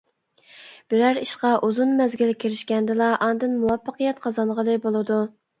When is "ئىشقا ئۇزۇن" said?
1.23-1.93